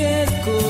[0.00, 0.69] que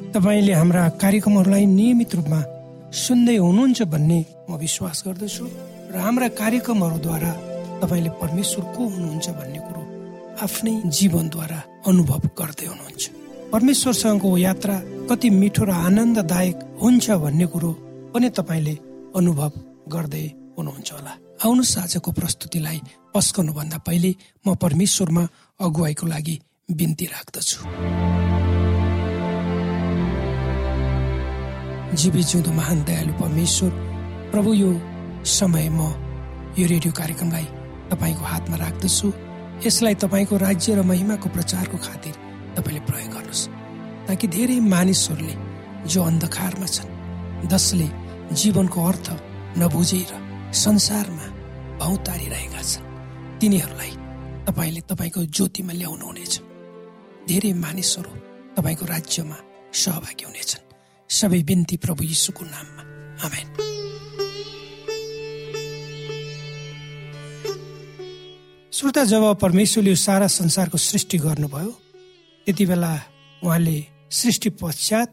[0.11, 2.39] तपाईँले हाम्रा कार्यक्रमहरूलाई नियमित रूपमा
[2.91, 4.19] सुन्दै हुनुहुन्छ भन्ने
[4.49, 5.45] म विश्वास गर्दछु
[5.93, 7.31] र हाम्रा कार्यक्रमहरूद्वारा
[7.81, 9.81] तपाईँले परमेश्वर को हुनुहुन्छ भन्ने कुरो
[10.43, 13.03] आफ्नै जीवनद्वारा अनुभव गर्दै हुनुहुन्छ।
[13.55, 14.75] परमेश्वरसँगको यात्रा
[15.09, 17.71] कति मिठो र आनन्ददायक हुन्छ भन्ने कुरो
[18.11, 18.75] पनि तपाईँले
[19.15, 19.51] अनुभव
[19.95, 20.25] गर्दै
[20.57, 22.79] हुनुहुन्छ होला। आउनुहोस् आजको प्रस्तुतिलाई
[23.15, 24.11] पस्कनुभन्दा पहिले
[24.43, 25.23] म परमेश्वरमा
[25.59, 26.35] अगुवाईको लागि
[26.77, 27.57] बिन्ती राख्दछु।
[31.91, 33.69] जीवी जिउँदो महान दयालु परमेश्वर
[34.31, 34.69] प्रभु यो
[35.27, 35.79] समय म
[36.57, 37.47] यो रेडियो कार्यक्रमलाई
[37.91, 39.07] तपाईँको हातमा राख्दछु।
[39.65, 42.15] यसलाई तपाईँको राज्य र महिमाको प्रचारको खातिर
[42.55, 43.43] तपाईँले प्रयोग गर्नुहोस्
[44.07, 45.35] ताकि धेरै मानिसहरूले
[45.91, 47.87] जो अन्धकारमा छन् जसले
[48.39, 49.07] जीवनको अर्थ
[49.59, 50.11] नबुझेर
[50.63, 51.27] संसारमा
[51.83, 52.89] भौतारिरहेका छन्
[53.39, 53.93] तिनीहरूलाई
[54.47, 56.33] तपाईँले तपाईँको ज्योतिमा ल्याउनु हुनेछ
[57.27, 58.11] धेरै मानिसहरू
[58.55, 59.37] तपाईँको राज्यमा
[59.75, 60.70] सहभागी हुनेछन्।
[61.11, 62.83] सबै बिन्ती प्रभु यीशुको नाममा
[63.25, 63.47] आमेन
[68.73, 71.71] श्रोता जब परमेश्वरले सारा संसारको सृष्टि गर्नुभयो
[72.47, 72.93] त्यति बेला
[73.41, 73.77] उहाँले
[74.19, 75.09] सृष्टि पश्चात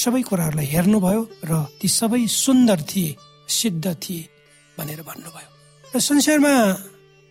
[0.00, 3.16] सबै कुराहरूलाई हेर्नुभयो र ती सबै सुन्दर थिए
[3.50, 4.28] सिद्ध थिए
[4.76, 5.48] भनेर भन्नुभयो
[5.84, 6.54] र संसारमा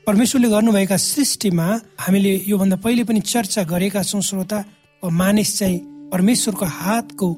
[0.08, 1.68] परमेश्वरले गर्नुभएका सृष्टिमा
[2.00, 4.60] हामीले योभन्दा पहिले पनि चर्चा गरेका छौँ श्रोता
[5.04, 5.80] मानिस चाहिँ
[6.12, 7.30] परमेश्वरको हातको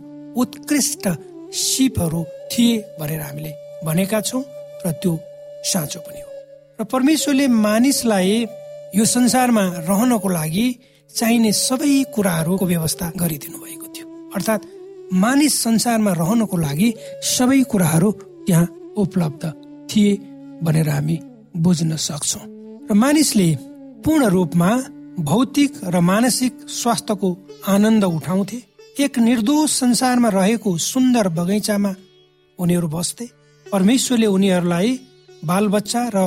[0.41, 1.08] उत्कृष्ट
[1.53, 3.51] सिपहरू थिए भनेर हामीले
[3.86, 4.43] भनेका छौँ
[4.86, 5.13] र त्यो
[5.72, 6.31] साँचो पनि हो।
[6.79, 8.46] र परमेश्वरले मानिसलाई
[8.96, 10.67] यो संसारमा रहनको लागि
[11.10, 14.67] चाहिने सबै कुराहरूको व्यवस्था गरिदिनु भएको थियो। अर्थात्
[15.13, 16.89] मानिस संसारमा रहनको लागि
[17.36, 18.12] सबै कुराहरू
[18.48, 18.67] त्यहाँ
[18.98, 19.43] उपलब्ध
[19.89, 20.15] थिए
[20.63, 21.17] भनेर हामी
[21.58, 22.46] बुझ्न सक्छौँ।
[22.89, 23.50] र मानिसले
[24.05, 24.69] पूर्ण रूपमा
[25.19, 27.29] भौतिक र मानसिक स्वास्थ्यको
[27.67, 28.68] आनन्द उठाउँथे।
[29.00, 31.91] एक निर्दोष संसारमा रहेको सुन्दर बगैँचामा
[32.60, 33.25] उनीहरू बस्थे।
[33.65, 34.89] परमेश्वरले उनीहरूलाई
[35.46, 36.18] बालबच्चा र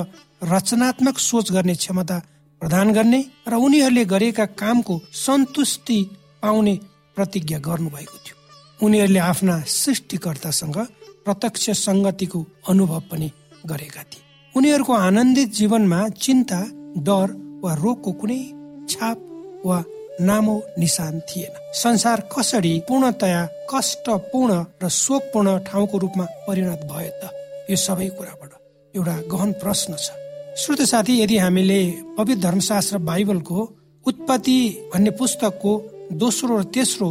[0.43, 2.19] रचनात्मक सोच गर्ने क्षमता
[2.63, 5.99] प्रदान गर्ने र उनीहरूले गरेका कामको सन्तुष्टि
[6.43, 6.75] पाउने
[7.17, 8.37] प्रतिज्ञा गर्नुभएको थियो।
[8.81, 10.79] उनीहरूले आफ्ना सृष्टिकर्तासँग
[11.25, 13.29] प्रत्यक्ष सङ्गतिको अनुभव पनि
[13.67, 14.23] गरेका थिए।
[14.55, 16.61] उनीहरूको आनन्दित जीवनमा चिन्ता
[17.09, 17.29] डर
[17.65, 18.43] वा रोगको कुनै
[18.89, 19.19] छाप
[19.67, 19.85] वा
[20.21, 24.53] नामो निशान थिएन। संसार कसरी पूर्णतया कष्टपूर्ण
[24.83, 27.31] र शोकपूर्ण ठाउँको रूपमा परिणत भयो त?
[27.71, 28.53] यो सबै कुराबाट
[28.95, 30.11] एउटा गहन प्रश्न छ।
[30.53, 31.81] श्रोत साथी यदि हामीले
[32.19, 33.59] पवित्र धर्मशास्त्र बाइबलको
[34.07, 34.59] उत्पत्ति
[34.93, 35.73] भन्ने पुस्तकको
[36.13, 37.09] दोस्रो र तेस्रो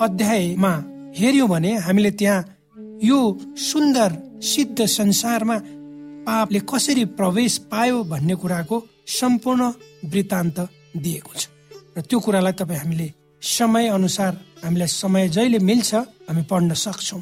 [0.00, 0.72] अध्यायमा
[1.16, 2.44] हेर्यौँ भने हामीले त्यहाँ
[3.04, 3.18] यो
[3.56, 4.10] सुन्दर
[4.42, 5.56] सिद्ध संसारमा
[6.26, 8.76] पापले कसरी प्रवेश पायो भन्ने कुराको
[9.18, 9.72] सम्पूर्ण
[10.12, 10.58] वृत्तान्त
[10.96, 11.48] दिएको छ।
[11.96, 14.32] र त्यो कुरालाई तपाईँ हामीले समय अनुसार
[14.64, 15.94] हामीलाई समय जहिले मिल्छ
[16.28, 17.20] हामी पढ्न सक्छौँ।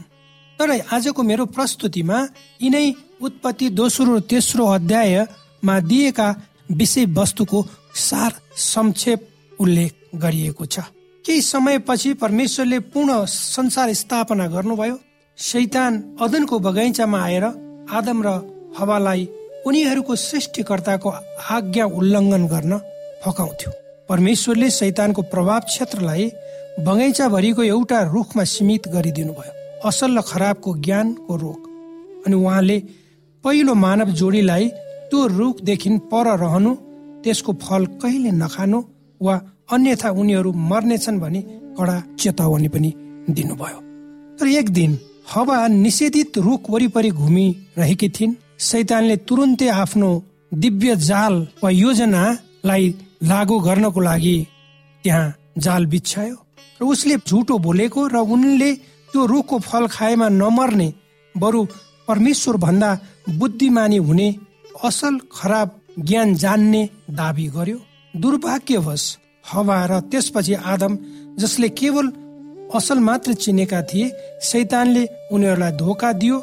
[0.58, 2.18] तर आजको मेरो प्रस्तुतिमा
[2.62, 2.86] यिनै
[3.20, 6.28] उत्पत्ति दोस्रो र तेस्रो अध्यायमा दिएका
[6.70, 7.58] विषय वस्तुको
[7.96, 9.20] सार संक्षेप
[9.58, 10.78] उल्लेख गरिएको छ।
[11.24, 14.96] केही समयपछि परमेश्वरले पूर्ण संसार स्थापना गर्नुभयो।
[15.38, 17.44] शैतान अदनको बगैँचामा आएर
[17.90, 18.28] आदम र
[18.78, 19.28] हवालाई
[19.66, 21.08] उनीहरूको सृष्टिकर्ताको
[21.50, 22.72] आज्ञा उल्लङ्घन गर्न
[23.24, 23.70] फकाउँथ्यो।
[24.10, 26.24] परमेश्वरले शैतानको प्रभाव क्षेत्रलाई
[26.86, 29.52] बगैँचाभरिको एउटा रुखमा सीमित गरिदिनु भयो
[29.88, 31.60] असल र खराबको ज्ञानको रोग।
[32.26, 32.78] अनि उहाँले
[33.44, 34.66] पहिलो मानव जोडीलाई
[35.10, 36.72] त्यो रुखदेखि पर रहनु
[37.22, 38.78] त्यसको फल कहिले नखानु
[39.20, 39.34] वा
[39.72, 41.40] अन्यथा उनीहरू मर्नेछन् भनी
[41.78, 42.90] कडा चेतावनी पनि
[43.30, 43.78] दिनुभयो।
[44.38, 44.98] तर एक दिन
[45.32, 48.34] हवा निषेधित रुख वरिपरि घुमिरहेकी थिइन्।
[48.70, 50.10] सैतानले तुरुन्तै आफ्नो
[50.62, 52.86] दिव्य जाल वा योजनालाई
[53.20, 54.36] लागू गर्नको लागि
[55.04, 56.36] त्यहाँ जाल बिछ्यायो
[56.80, 58.70] र उसले झुटो बोलेको र उनले
[59.12, 60.88] त्यो रुखको फल खाएमा नमर्ने
[61.34, 61.64] बरु
[62.08, 62.90] परमेश्वर भन्दा
[63.38, 64.28] बुद्धिमानी हुने
[64.84, 67.78] असल खराब ज्ञान जान्ने दावी गर्यो।
[68.14, 69.04] दुर्भाग्यवश
[69.44, 70.96] हवा र त्यसपछि आदम
[71.40, 72.06] जसले केवल
[72.74, 74.12] असल मात्र चिनेका थिए
[74.48, 76.38] सैतानले उनीहरूलाई धोका दियो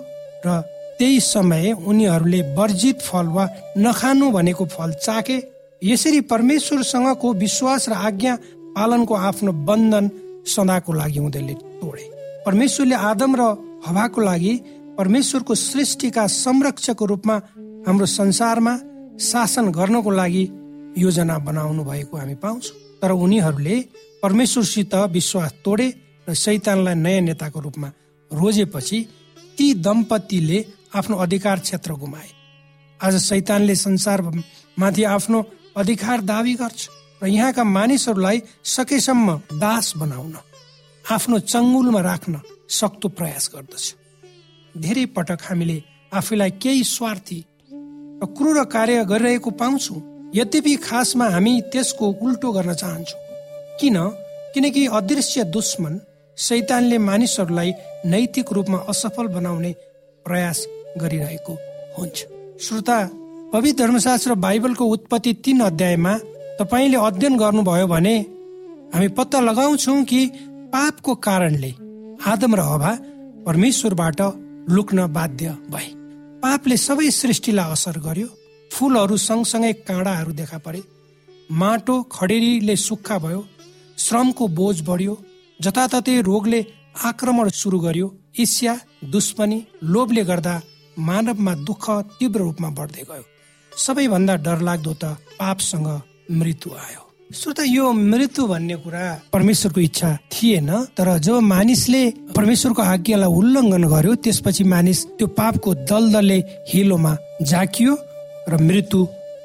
[0.46, 0.62] र
[1.00, 5.38] त्यही समय उनीहरूले वर्जित फल वा नखानु भनेको फल चाके
[5.81, 8.36] यसरी परमेश्वरसँगको विश्वास र आज्ञा
[8.77, 10.10] पालनको आफ्नो बन्धन
[10.46, 12.05] सदाको लागि उनीहरूले तोडे।
[12.46, 13.41] परमेश्वरले आदम र
[13.86, 14.53] हवाको लागि
[14.98, 17.36] परमेश्वरको सृष्टिका संरक्षकको रूपमा
[17.88, 18.74] हाम्रो संसारमा
[19.22, 20.43] शासन गर्नको लागि
[20.98, 23.75] योजना बनाउनु भएको हामी पाउँछौँ। तर उनीहरूले
[24.24, 25.88] परमेश्वरसित विश्वास तोडे
[26.27, 27.88] र शैतानलाई नयाँ नेताको रूपमा
[28.31, 29.00] रोजेपछि
[29.57, 30.65] ती दम्पतिले
[30.96, 32.29] आफ्नो अधिकार क्षेत्र गुमाए।
[33.00, 35.39] आज शैतानले संसारमाथि आफ्नो
[35.77, 36.89] अधिकार दावी गर्छ
[37.22, 40.36] र यहाँका मानिसहरूलाई सकेसम्म दास बनाउन
[41.05, 43.86] आफ्नो चङ्गुलमा राख्न सक्दो प्रयास गर्दछ।
[44.77, 45.77] धेरै पटक हामीले
[46.13, 47.39] आफूलाई केही स्वार्थी
[48.22, 50.01] र क्रूर कार्य गरिरहेको पाउँछौँ
[50.36, 53.22] यद्यपि खासमा हामी त्यसको उल्टो गर्न चाहन्छौँ।
[53.79, 53.98] किन?
[54.53, 56.00] किनकि अदृश्य दुश्मन
[56.38, 57.72] शैतानले मानिसहरूलाई
[58.05, 59.72] नैतिक रूपमा असफल बनाउने
[60.25, 60.65] प्रयास
[60.98, 61.53] गरिरहेको
[61.98, 62.17] हुन्छ।
[62.65, 62.98] श्रोता
[63.54, 66.13] पवित्र धर्मशास्त्र बाइबलको उत्पत्ति तीन अध्यायमा
[66.60, 68.16] तपाईँले अध्ययन गर्नुभयो भने
[68.94, 70.25] हामी पत्ता लगाउँछौँ कि
[70.74, 71.70] पापको कारणले
[72.27, 72.92] आदम र हवा
[73.46, 74.22] परमेश्वरबाट
[74.70, 75.88] लुक्न बाध्य भए।
[76.44, 78.27] पापले सबै सृष्टिलाई असर गर्यो
[78.72, 80.82] फुलहरू सँगसँगै काँडाहरू देखा परे
[81.54, 83.42] माटो खडेरीले सुक्खा भयो
[83.98, 85.18] श्रमको बोझ बढ्यो
[85.60, 86.62] जताततै रोगले
[87.12, 88.75] आक्रमण सुरु गर्यो ईर्ष्या
[89.16, 89.62] दुश्मनी
[89.94, 90.60] लोभले गर्दा
[91.08, 91.89] मानवमा दुःख
[92.20, 93.24] तीव्र रूपमा बढ्दै गयो।
[93.77, 95.03] सबैभन्दा डरलाग्दो त
[95.39, 95.88] पापसँग
[96.39, 99.03] मृत्यु आयो। श्रोता यो मृत्यु भन्ने कुरा
[99.34, 102.01] परमेश्वरको इच्छा थिएन तर जब मानिसले
[102.38, 106.39] परमेश्वरको आज्ञालाई उल्लङ्घन गर्यो त्यसपछि मानिस त्यो पापको दलदलले
[106.72, 107.93] हिलोमा झाकियो
[108.50, 109.00] र मृत्यु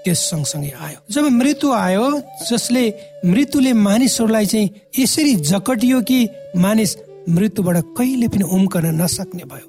[0.04, 2.06] त्यस सँगसँगै आयो। जब मृत्यु आयो
[2.50, 2.84] जसले
[3.26, 6.18] मृत्युले मानिसहरूलाई चाहिँ यसरी जकटियो कि
[6.64, 6.96] मानिस
[7.28, 9.66] मृत्युबाट कहिले पनि उम्कन नसक्ने भयो।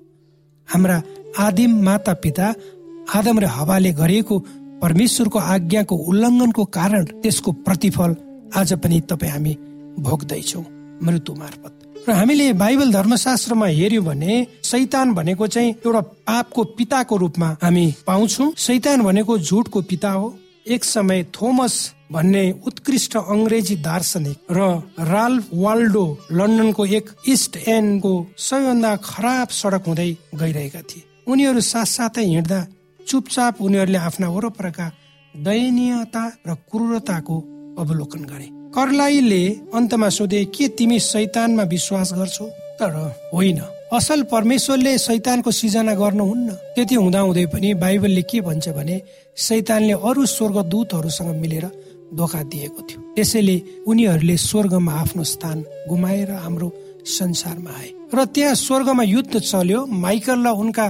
[0.68, 0.98] हाम्रा
[1.40, 2.48] आदिम माता पिता
[3.10, 4.40] आदम र हवाले गरेको
[4.82, 8.16] परमेश्वरको आज्ञाको उल्लङ्घनको कारण त्यसको प्रतिफल
[8.56, 9.54] आज पनि तपाईँ हामी
[10.00, 10.64] भोग्दैछौँ
[11.04, 11.74] मृत्यु मार्फत।
[12.08, 14.34] र हामीले बाइबल धर्मशास्त्रमा हेर्यौँ भने
[14.64, 20.28] सैतान भनेको चाहिँ एउटा पापको पिताको रूपमा हामी पाउँछौ। सैतान भनेको झुटको पिता हो।
[20.68, 21.76] एक समय थोमस
[22.12, 24.60] भन्ने उत्कृष्ट अङ्ग्रेजी दार्शनिक र
[25.00, 32.60] राल्फ वाल्डो लन्डनको एक इस्ट एन्डको सबैभन्दा खराब सडक हुँदै गइरहेका थिए। उनीहरू साथसाथै हिँड्दा
[33.08, 34.92] चुपचाप उनीहरूले आफ्ना वरपरका
[35.36, 37.38] दयनीयता र क्रूरताको
[37.80, 39.44] अवलोकन गरे। कर्लाईले
[39.74, 42.46] अन्तमा सोधे के तिमी शैतानमा विश्वास गर्छौ?
[42.80, 42.94] तर
[43.34, 43.62] होइन।
[43.94, 49.02] असल परमेश्वरले शैतानको सिर्जना गर्नुहुन्न। त्यति हुँदाहुँदै पनि बाइबलले के भन्छ भने
[49.38, 51.66] शैतानले अरू स्वर्गदूतहरूसँग मिलेर
[52.14, 56.70] धोका दिएको थियो। त्यसैले उनीहरूले स्वर्गमा आफ्नो स्थान गुमाएर हाम्रो
[57.06, 60.86] संसारमा आए। र त्यहाँ स्वर्गमा युद्ध चल्यो। माइकल र उनका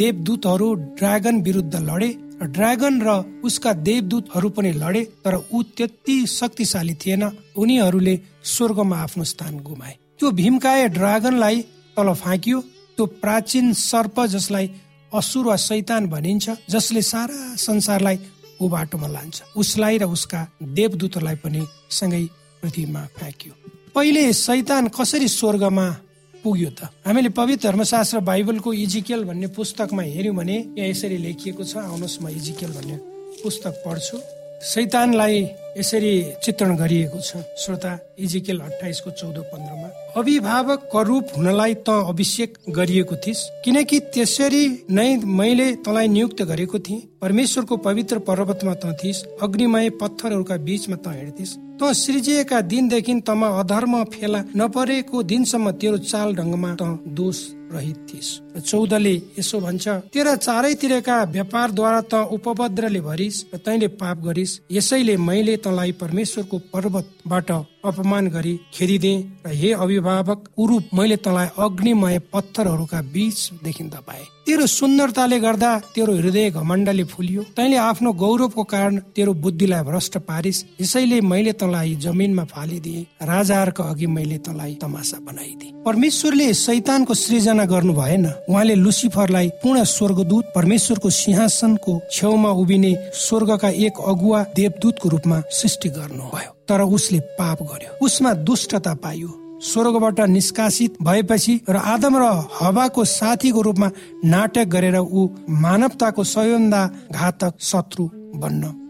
[0.00, 2.08] देवदूतहरू ड्रागन विरुद्ध लडे
[2.40, 3.08] ड्रागन र
[3.44, 7.22] उसका देवदूतहरू पनि लडे तर ऊ त्यति शक्तिशाली थिएन।
[7.56, 11.60] उनीहरूले स्वर्गमा आफ्नो स्थान गुमाए। त्यो भीमकाय ड्रागनलाई
[11.96, 12.60] तल फ्याँकियो
[12.96, 14.70] त्यो प्राचीन सर्प जसलाई
[15.12, 18.18] असुर वा शैतान भनिन्छ जसले सारा संसारलाई
[18.62, 22.24] ऊ बाटोमा लान्छ। उसलाई र उसका देवदूतलाई पनि सँगै
[22.62, 23.52] पृथ्वीमा फ्याँकियो।
[23.94, 25.86] पहिले शैतान कसरी स्वर्गमा
[26.34, 26.88] पुग्यो त?
[27.06, 32.28] हामीले पवित्र धर्मशास्त्र बाइबलको इजिकेल भन्ने पुस्तकमा हेऱ्यौँ भने यहाँ यसरी लेखिएको छ। आउनुहोस् म
[32.28, 32.96] इजिकेल भन्ने
[33.42, 35.40] पुस्तक पढ्छु। सैतानलाई
[35.78, 36.12] यसरी
[36.44, 39.88] चित्रण गरिएको छ। श्रोता इजिकेल अठाइसको चौध पन्ध्रमा
[40.20, 47.00] अभिभावकको रूप हुनलाई त अभिषेक गरिएको थिइस् किनकि त्यसरी नै मैले तँलाई नियुक्त गरेको थिएँ।
[47.22, 54.02] परमेश्वरको पवित्र पर्वतमा त थिइस् अग्निमय पत्थरहरूका बीचमा त हिँड्थिस्। त सृजिएका दिनदेखि तमा अधर्म
[54.12, 57.38] फेला नपरेको दिनसम्म तेरो चाल ढङ्गमा त दोष
[57.72, 64.60] रहित थिइस्। चौधले यसो भन्छ तेरा चारैतिरका व्यापारद्वारा त उपभद्रले भरिस र तैले पाप गरिस।
[64.72, 69.14] यसैले मैले तँलाई परमेश्वरको पर्वतबाट अपमान गरी खेदिदे
[69.46, 76.50] र हे अभिभावक उरूप मैले तँलाई अग्निमय पत्थरहरूका बीचदेखि पाए तेरो सुन्दरताले गर्दा तेरो हृदय
[76.50, 83.06] घमण्डले फुलियो। तैले आफ्नो गौरवको कारण तेरो बुद्धिलाई भ्रष्ट पारिस। यसैले मैले तँलाई जमिनमा फालिदिए।
[83.22, 90.52] राजाहरूको अघि मैले तँलाई तमासा बनाइदिए। परमेश्वरले शैतानको सृजना गर्नु भएन उहाँले लुसिफरलाई पूर्ण स्वर्गदूत
[90.54, 98.04] परमेश्वरको सिंहासनको छेउमा उभिने स्वर्गका एक अगुवा देवदूतको रूपमा सृष्टि गर्नुभयो। तर उसले पाप गर्यो।
[98.06, 102.22] उसमा दुष्टता पाइयो। स्वर्गबाट निष्कासित भएपछि र आदम र
[102.60, 103.90] हवाको साथीको रूपमा
[104.24, 108.89] नाटक गरेर ऊ मानवताको सबैभन्दा घातक शत्रु बन्न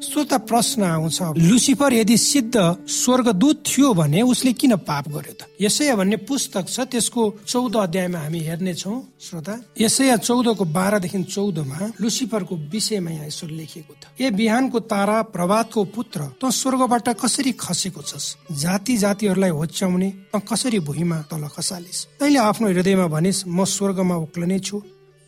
[0.00, 2.56] श्रोता प्रश्न आउँछ। लुसिफर यदि सिद्ध
[2.88, 5.44] स्वर्गदूत थियो भने उसले किन पाप गर्यो त?
[5.60, 12.54] यसैया भन्ने पुस्तक छ त्यसको चौध अध्यायमा हामी हेर्नेछौ। श्रोता यसैया चौधको बाह्रदेखि चौधमा लुसिफरको
[12.72, 18.26] विषयमा यहाँ यसो लेखिएको छ। ए बिहानको तारा प्रभातको पुत्र त स्वर्गबाट कसरी खसेको छस्?
[18.56, 21.98] जाति जातिहरूलाई होच्याउने त कसरी भुइँमा तल खसालिस?
[22.16, 24.80] तैले आफ्नो हृदयमा भनिस म स्वर्गमा उक्लने छु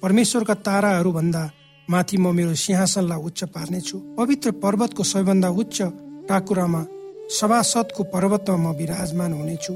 [0.02, 1.42] परमेश्वरका ताराहरू भन्दा
[1.90, 5.78] माथि म मेरो सिंहासनलाई उच्च पार्नेछु। पवित्र पर्वतको सबैभन्दा उच्च
[6.28, 6.82] टाकुरामा
[7.38, 9.74] सभासदको पर्वतमा म विराजमान हुनेछु।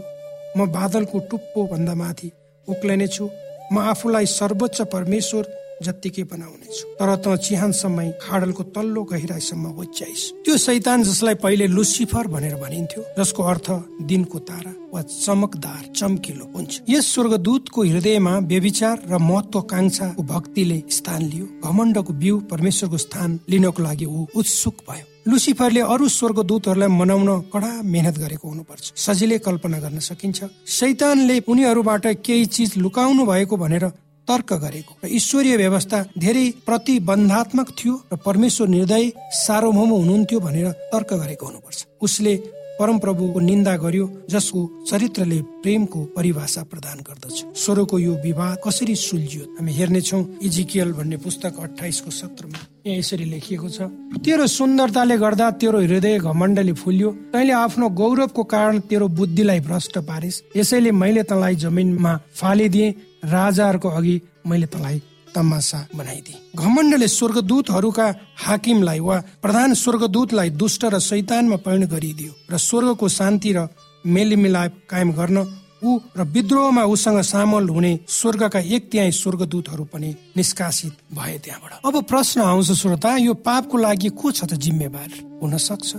[0.56, 2.28] म बादलको टुप्पो भन्दा माथि
[2.68, 3.24] उक्लिनेछु।
[3.72, 5.44] म आफूलाई सर्वोच्च परमेश्वर
[5.84, 12.54] जत्तिकै बनाउनेछु तर त चिहानसम्म खाडलको तल्लो गहिराईसम्म होच्याइस त्यो शैतान जसलाई पहिले लुसिफर भनेर
[12.64, 13.68] भनिन्थ्यो जसको अर्थ
[14.08, 21.46] दिनको तारा वा चमकदार चम्किलो हुन्छ। यस स्वर्गदूतको हृदयमा व्यविचार र महत्वकांक्षाको भक्तिले स्थान लियो।
[21.60, 28.16] घमण्डको बिउ परमेश्वरको स्थान लिनको लागि ऊ उत्सुक भयो। लुसिफरले अरू स्वर्गदूतहरूलाई मनाउन कडा मेहनत
[28.24, 30.38] गरेको हुनुपर्छ। सजिलै कल्पना गर्न सकिन्छ।
[30.78, 33.84] शैतानले उनीहरूबाट केही चिज लुकाउनु भएको भनेर
[34.28, 39.10] तर्क गरेको र ईश्वरीय व्यवस्था धेरै प्रतिबन्धात्मक थियो र परमेश्वर निर्दय
[39.46, 42.34] सार्वभौम हुनुहुन्थ्यो भनेर तर्क गरेको हुनुपर्छ। उसले
[42.76, 49.44] परमप्रभुको निन्दा गर्यो जसको चरित्रले प्रेमको परिभाषा प्रदान गर्दछ। स्वरको यो विवाद कसरी सुल्झियो?
[49.56, 53.88] हामी हेर्नेछौ इजिकियल भन्ने पुस्तक अठाइसको सत्रमा। यहाँ यसरी लेखिएको छ
[54.20, 60.42] तेरो सुन्दरताले गर्दा तेरो हृदय घमण्डले फुल्यो। तैले आफ्नो गौरवको कारण तेरो बुद्धिलाई भ्रष्ट पारिस।
[60.56, 62.94] यसैले मैले तँलाई जमिनमा फालिदिए।
[63.26, 65.02] राजाहरूको अघि मैले तँलाई
[65.34, 68.06] तमासा बनाइदिए। घमण्डले स्वर्गदूतहरूका
[68.44, 73.68] हाकिमलाई वा प्रधान स्वर्गदूतलाई दुष्ट र शैतानमा परिणत गरिदियो र स्वर्गको शान्ति र
[74.04, 75.38] मेलमिलाप कायम गर्न
[75.84, 82.02] ऊ र विद्रोहमा उसँग सामल हुने स्वर्गका एक तिहाई स्वर्गदूतहरू पनि निष्कासित भए त्यहाँबाट। अब
[82.04, 85.10] प्रश्न आउँछ श्रोता यो पापको लागि को छ त जिम्मेवार?
[85.42, 85.90] हुन सक्छ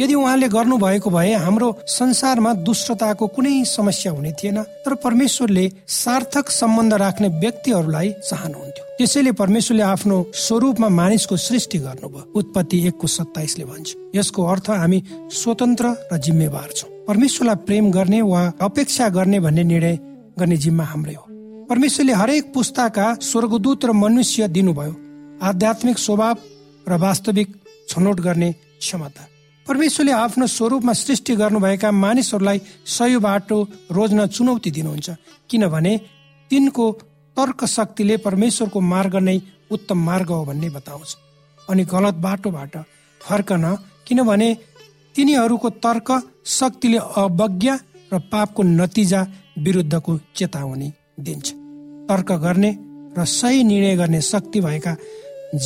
[0.00, 6.50] यदि उहाँले गर्नु भएको भए हाम्रो संसारमा दुष्टताको कुनै समस्या हुने थिएन तर परमेश्वरले सार्थक
[6.50, 13.94] सम्बन्ध राख्ने व्यक्तिहरूलाई चाहनुहुन्थ्यो। त्यसैले परमेश्वरले आफ्नो स्वरूपमा मानिसको सृष्टि गर्नुभयो। उत्पत्ति एकको सत्ताइसले भन्छ
[14.14, 19.98] यसको अर्थ हामी स्वतन्त्र र जिम्मेवार छौँ। परमेश्वरलाई प्रेम गर्ने वा अपेक्षा गर्ने भन्ने निर्णय
[20.38, 21.26] गर्ने जिम्मा हाम्रै हो।
[21.70, 24.94] परमेश्वरले हरेक पुस्ताका स्वर्गदूत र मनुष्य दिनुभयो।
[25.42, 26.36] आध्यात्मिक स्वभाव
[26.88, 27.48] र वास्तविक
[27.88, 29.28] छनौट गर्ने क्षमता।
[29.66, 33.56] परमेश्वरले आफ्नो स्वरूपमा सृष्टि गर्नुभएका मानिसहरूलाई सही बाटो
[33.90, 35.10] रोज्न चुनौती दिनुहुन्छ
[35.50, 35.92] किनभने
[36.50, 36.90] तिनको
[37.36, 39.38] तर्क शक्तिले परमेश्वरको मार्ग नै
[39.70, 41.16] उत्तम मार्ग हो भन्ने बताउँछ।
[41.68, 42.76] अनि गलत बाटोबाट
[43.20, 43.64] फर्कन
[44.06, 44.48] किनभने
[45.14, 46.08] तिनीहरूको तर्क
[46.58, 47.74] शक्तिले अवज्ञा
[48.12, 49.20] र पापको नतिजा
[49.58, 51.46] विरुद्धको चेतावनी दिन्छ।
[52.08, 52.70] तर्क गर्ने
[53.18, 54.96] र सही निर्णय गर्ने शक्ति भएका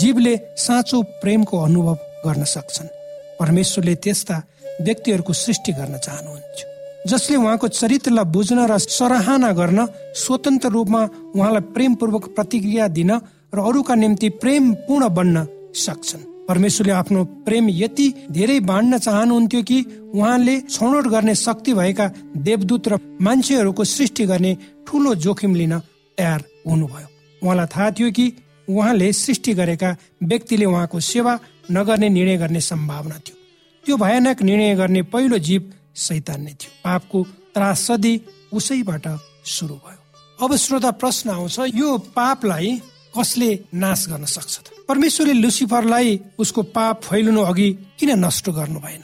[0.01, 2.98] जीवले साँचो प्रेमको अनुभव गर्न सक्छन्।
[3.41, 4.37] परमेश्वरले त्यस्ता
[4.83, 6.59] व्यक्तिहरूको सृष्टि गर्न चाहनुहुन्छ।
[7.07, 11.03] जसले उहाँको चरित्रलाई बुझ्न र सराहना गर्न स्वतन्त्र रूपमा
[11.35, 13.11] उहाँलाई प्रेमपूर्वक प्रतिक्रिया दिन
[13.55, 19.79] र अरूका निम्ति प्रेमपूर्ण बन्न सक्छन्। परमेश्वरले आफ्नो प्रेम यति धेरै बाँड्न चाहनुहुन्थ्यो कि
[20.15, 27.09] उहाँले छनौट गर्ने शक्ति भएका देवदूत र मान्छेहरूको सृष्टि गर्ने ठुलो जोखिम लिन तयार हुनुभयो।
[27.43, 28.27] उहाँलाई थाहा थियो कि
[28.69, 31.39] उहाँले सृष्टि गरेका व्यक्तिले उहाँको सेवा
[31.71, 33.37] नगर्ने निर्णय गर्ने सम्भावना थियो।
[33.85, 37.23] त्यो भयानक निर्णय गर्ने पहिलो जीव सैतान नै थियो। पापको
[37.55, 38.21] त्रासदी
[38.53, 39.07] उसैबाट
[39.45, 39.99] सुरु भयो।
[40.45, 42.83] अब श्रोता प्रश्न आउँछ यो पापलाई
[43.19, 49.03] कसले नाश गर्न सक्छ परमेश्वरले लुसिफरलाई उसको पाप फैलिनु अघि किन नष्ट गर्नु भएन?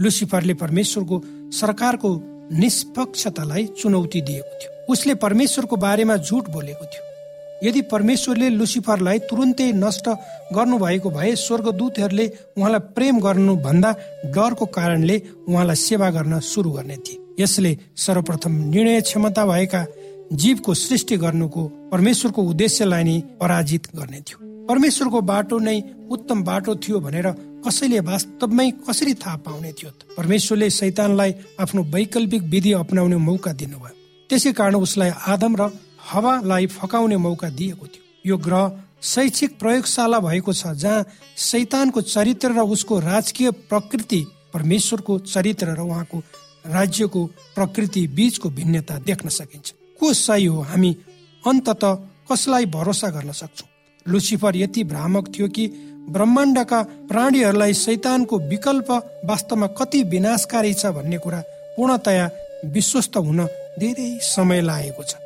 [0.00, 2.10] लुसिफरले परमेश्वरको सरकारको
[2.52, 7.11] निष्पक्षतालाई चुनौती दिएको थियो। उसले परमेश्वरको बारेमा झुट बोलेको थियो।
[7.62, 10.08] यदि परमेश्वरले लुसिफरलाई तुरुन्तै नष्ट
[10.54, 12.26] गर्नुभएको भए स्वर्गदूतहरूले
[12.58, 13.90] उहाँलाई प्रेम गर्नु भन्दा
[14.34, 15.16] डरको कारणले
[15.48, 19.84] उहाँलाई सेवा गर्न सुरु गर्ने थिए। यसले सर्वप्रथम निर्णय क्षमता भएका
[20.32, 25.78] जीवको सृष्टि गर्नुको परमेश्वरको उद्देश्यलाई नै पराजित गर्ने थियो। परमेश्वरको बाटो नै
[26.10, 27.28] उत्तम बाटो थियो भनेर
[27.66, 33.94] कसैले वास्तवमै कसरी थाहा पाउने थियो परमेश्वरले शैतानलाई आफ्नो वैकल्पिक विधि अप्नाउने मौका दिनुभयो।
[34.30, 35.70] त्यसै कारण उसलाई आदम र
[36.02, 38.70] हावालाई फकाउने मौका दिएको थियो। यो ग्रह
[39.02, 41.04] शैक्षिक प्रयोगशाला भएको छ जहाँ
[41.38, 44.20] शैतानको चरित्र र उसको राजकीय प्रकृति
[44.54, 46.18] परमेश्वरको चरित्र र उहाँको
[46.66, 50.96] राज्यको प्रकृति बीचको भिन्नता देख्न सकिन्छ। को सही हो हामी
[51.44, 51.84] अन्तत
[52.30, 53.66] कसलाई भरोसा गर्न सक्छौ?
[54.06, 55.66] लुसिफर यति भ्रामक थियो कि
[56.10, 58.90] ब्रह्माण्डका प्राणीहरूलाई शैतानको विकल्प
[59.24, 61.40] वास्तवमा कति विनाशकारी छ भन्ने कुरा
[61.76, 62.30] पूर्णतया
[62.66, 63.44] विश्वस्त हुन
[63.78, 65.21] धेरै समय लागेको छ।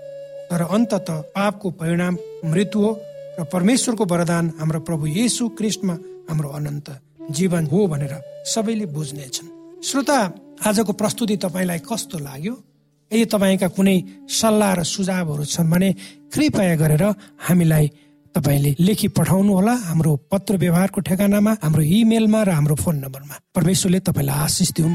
[0.50, 2.90] तर अन्तत पापको परिणाम मृत्यु हो
[3.38, 5.94] र परमेश्वरको वरदान हाम्रो प्रभु येसु क्रिस्टमा
[6.30, 6.88] हाम्रो अनन्त
[7.30, 8.14] जीवन हो भनेर
[8.54, 9.48] सबैले बुझ्नेछन्
[9.84, 10.18] श्रोता
[10.66, 12.54] आजको प्रस्तुति तपाईँलाई कस्तो लाग्यो?
[13.10, 13.96] यदि तपाईँका कुनै
[14.40, 15.88] सल्लाह र सुझावहरू छन् भने
[16.32, 17.04] कृपया गरेर
[17.46, 17.86] हामीलाई
[18.34, 24.00] तपाईँले लेखी पठाउनु होला हाम्रो पत्र व्यवहारको ठेगानामा हाम्रो इमेलमा र हाम्रो फोन नम्बरमा। परमेश्वरले
[24.08, 24.94] तपाईँलाई आशिष दिउन्।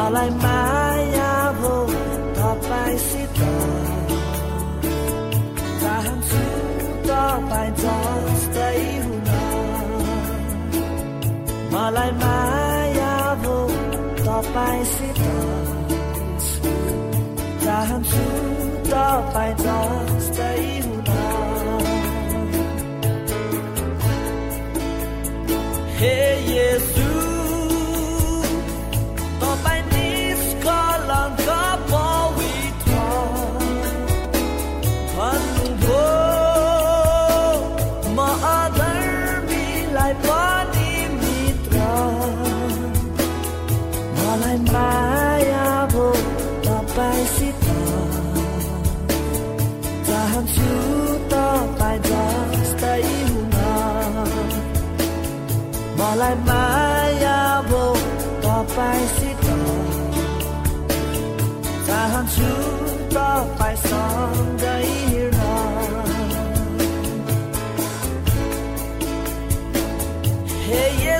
[0.00, 1.72] मलाई माया भो
[2.36, 3.38] तपाईँसित
[5.82, 6.40] चाहन्छु
[7.08, 9.28] तपाईँ जस्तै हुन
[11.74, 13.12] मलाई माया
[13.44, 13.56] भो
[14.24, 15.22] तपाईँसित
[17.64, 18.26] चाहन्छु
[18.90, 20.79] तपाईँ जस्तै
[56.16, 57.38] like Maya
[58.44, 58.78] ต่อไป
[59.16, 59.60] สิต่อ
[61.86, 62.52] ถ้าหันชู
[63.16, 64.76] ต่อไปสองได้
[65.36, 65.58] รอ
[70.66, 71.19] Hey yeah